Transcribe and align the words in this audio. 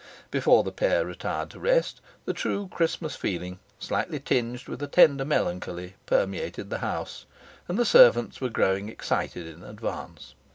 Before 0.31 0.63
the 0.63 0.71
pair 0.71 1.05
retired 1.05 1.51
to 1.51 1.59
rest, 1.59 2.01
the 2.25 2.33
true 2.33 2.67
Christmas 2.69 3.15
feeling, 3.15 3.59
slightly 3.77 4.19
tinged 4.19 4.67
with 4.67 4.81
a 4.81 4.87
tender 4.87 5.23
melancholy, 5.23 5.93
permeated 6.07 6.71
the 6.71 6.79
house, 6.79 7.27
and 7.67 7.77
the 7.77 7.85
servants 7.85 8.41
were 8.41 8.49
growing 8.49 8.89
excited 8.89 9.45
in 9.45 9.61
advance. 9.63 10.33